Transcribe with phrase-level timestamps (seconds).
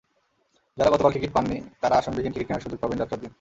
[0.77, 3.29] যাঁরা গতকাল টিকিট পাননি, তাঁরা আসনবিহীন টিকিট কেনার সুযোগ পাবেন যাত্রার দিন।